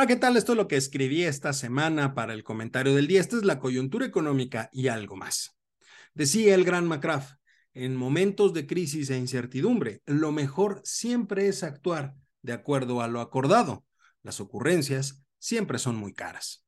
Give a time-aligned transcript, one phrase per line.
[0.00, 0.38] Hola, ¿qué tal?
[0.38, 3.20] Esto es lo que escribí esta semana para el comentario del día.
[3.20, 5.58] Esta es la coyuntura económica y algo más.
[6.14, 7.34] Decía el gran McCraff,
[7.74, 13.20] en momentos de crisis e incertidumbre, lo mejor siempre es actuar de acuerdo a lo
[13.20, 13.84] acordado.
[14.22, 16.64] Las ocurrencias siempre son muy caras.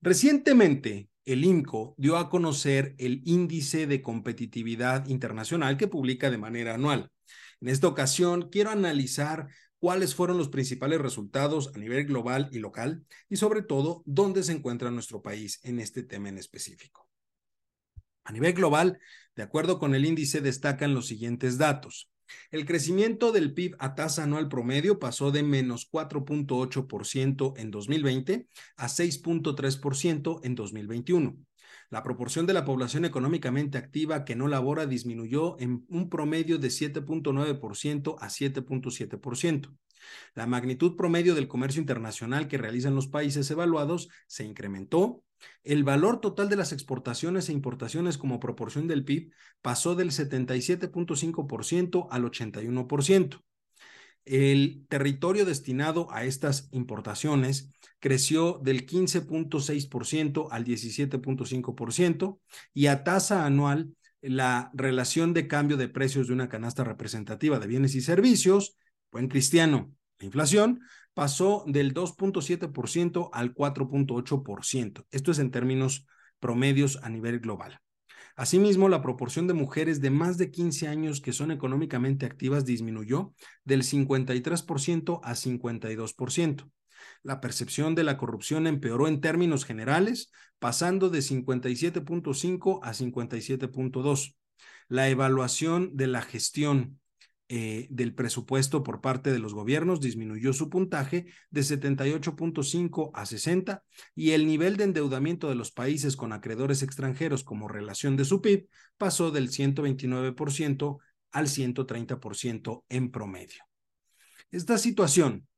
[0.00, 6.76] Recientemente, el INCO dio a conocer el índice de competitividad internacional que publica de manera
[6.76, 7.10] anual.
[7.60, 9.48] En esta ocasión, quiero analizar
[9.80, 14.52] cuáles fueron los principales resultados a nivel global y local y sobre todo dónde se
[14.52, 17.08] encuentra nuestro país en este tema en específico.
[18.24, 19.00] A nivel global,
[19.34, 22.10] de acuerdo con el índice, destacan los siguientes datos.
[22.50, 28.86] El crecimiento del PIB a tasa anual promedio pasó de menos 4.8% en 2020 a
[28.86, 31.36] 6.3% en 2021.
[31.90, 36.68] La proporción de la población económicamente activa que no labora disminuyó en un promedio de
[36.68, 39.76] 7.9% a 7.7%.
[40.34, 45.24] La magnitud promedio del comercio internacional que realizan los países evaluados se incrementó.
[45.64, 52.06] El valor total de las exportaciones e importaciones como proporción del PIB pasó del 77.5%
[52.10, 53.42] al 81%.
[54.26, 62.40] El territorio destinado a estas importaciones creció del 15.6% al 17.5%
[62.74, 67.66] y a tasa anual la relación de cambio de precios de una canasta representativa de
[67.66, 68.76] bienes y servicios,
[69.12, 70.80] buen cristiano, la inflación
[71.14, 75.06] pasó del 2.7% al 4.8%.
[75.10, 76.06] Esto es en términos
[76.38, 77.80] promedios a nivel global.
[78.36, 83.34] Asimismo, la proporción de mujeres de más de 15 años que son económicamente activas disminuyó
[83.64, 86.70] del 53% a 52%.
[87.22, 94.36] La percepción de la corrupción empeoró en términos generales, pasando de 57.5 a 57.2.
[94.88, 97.00] La evaluación de la gestión
[97.52, 103.82] eh, del presupuesto por parte de los gobiernos disminuyó su puntaje de 78.5 a 60
[104.14, 108.40] y el nivel de endeudamiento de los países con acreedores extranjeros como relación de su
[108.40, 110.98] PIB pasó del 129%
[111.32, 113.64] al 130% en promedio.
[114.52, 115.48] Esta situación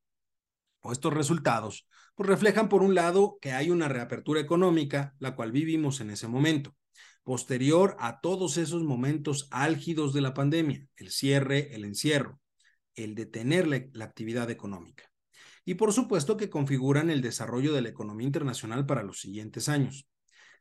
[0.80, 5.52] o estos resultados, pues reflejan por un lado que hay una reapertura económica, la cual
[5.52, 6.74] vivimos en ese momento,
[7.24, 12.40] posterior a todos esos momentos álgidos de la pandemia, el cierre, el encierro,
[12.94, 15.04] el detener la, la actividad económica.
[15.64, 20.08] Y por supuesto que configuran el desarrollo de la economía internacional para los siguientes años.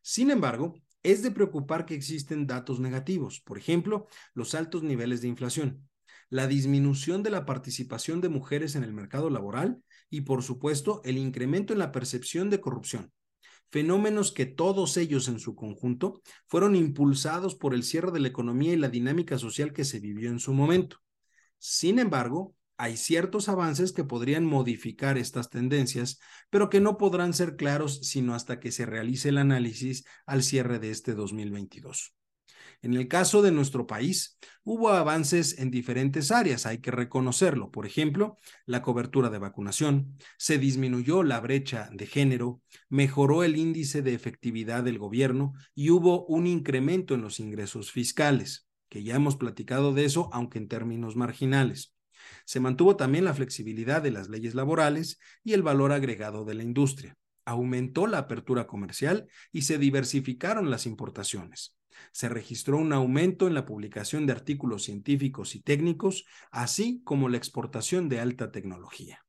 [0.01, 5.27] Sin embargo, es de preocupar que existen datos negativos, por ejemplo, los altos niveles de
[5.27, 5.89] inflación,
[6.29, 11.17] la disminución de la participación de mujeres en el mercado laboral y, por supuesto, el
[11.17, 13.11] incremento en la percepción de corrupción.
[13.71, 18.73] Fenómenos que todos ellos en su conjunto fueron impulsados por el cierre de la economía
[18.73, 20.97] y la dinámica social que se vivió en su momento.
[21.57, 27.55] Sin embargo, hay ciertos avances que podrían modificar estas tendencias, pero que no podrán ser
[27.55, 32.15] claros sino hasta que se realice el análisis al cierre de este 2022.
[32.83, 37.69] En el caso de nuestro país, hubo avances en diferentes áreas, hay que reconocerlo.
[37.69, 42.59] Por ejemplo, la cobertura de vacunación, se disminuyó la brecha de género,
[42.89, 48.67] mejoró el índice de efectividad del gobierno y hubo un incremento en los ingresos fiscales,
[48.89, 51.93] que ya hemos platicado de eso, aunque en términos marginales.
[52.45, 56.63] Se mantuvo también la flexibilidad de las leyes laborales y el valor agregado de la
[56.63, 57.15] industria.
[57.45, 61.75] Aumentó la apertura comercial y se diversificaron las importaciones
[62.11, 67.37] se registró un aumento en la publicación de artículos científicos y técnicos, así como la
[67.37, 69.25] exportación de alta tecnología.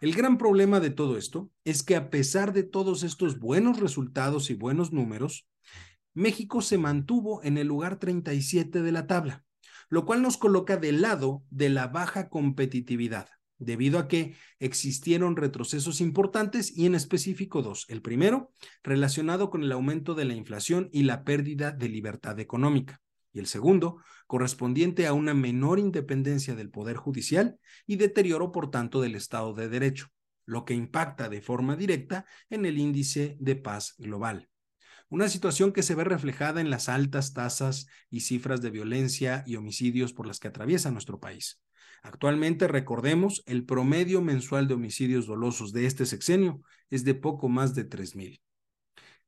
[0.00, 4.50] El gran problema de todo esto es que a pesar de todos estos buenos resultados
[4.50, 5.48] y buenos números,
[6.12, 9.44] México se mantuvo en el lugar 37 de la tabla,
[9.88, 13.28] lo cual nos coloca del lado de la baja competitividad
[13.58, 17.86] debido a que existieron retrocesos importantes y en específico dos.
[17.88, 18.52] El primero,
[18.82, 23.00] relacionado con el aumento de la inflación y la pérdida de libertad económica.
[23.32, 29.00] Y el segundo, correspondiente a una menor independencia del Poder Judicial y deterioro, por tanto,
[29.00, 30.08] del Estado de Derecho,
[30.46, 34.48] lo que impacta de forma directa en el índice de paz global.
[35.08, 39.54] Una situación que se ve reflejada en las altas tasas y cifras de violencia y
[39.54, 41.62] homicidios por las que atraviesa nuestro país.
[42.02, 46.60] Actualmente, recordemos, el promedio mensual de homicidios dolosos de este sexenio
[46.90, 48.40] es de poco más de 3.000.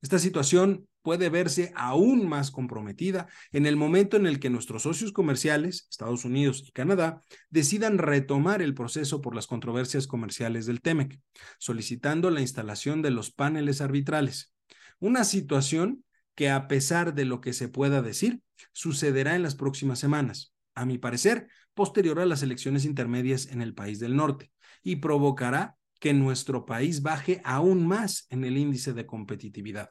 [0.01, 5.13] Esta situación puede verse aún más comprometida en el momento en el que nuestros socios
[5.13, 11.21] comerciales, Estados Unidos y Canadá, decidan retomar el proceso por las controversias comerciales del TEMEC,
[11.59, 14.53] solicitando la instalación de los paneles arbitrales.
[15.01, 16.05] Una situación
[16.35, 18.43] que, a pesar de lo que se pueda decir,
[18.73, 20.53] sucederá en las próximas semanas.
[20.75, 24.51] A mi parecer, posterior a las elecciones intermedias en el país del norte
[24.83, 29.91] y provocará que nuestro país baje aún más en el índice de competitividad.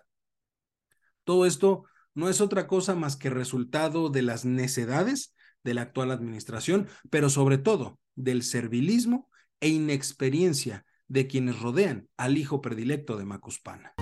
[1.23, 1.83] Todo esto
[2.13, 7.29] no es otra cosa más que resultado de las necedades de la actual administración, pero
[7.29, 13.93] sobre todo del servilismo e inexperiencia de quienes rodean al hijo predilecto de Macuspana.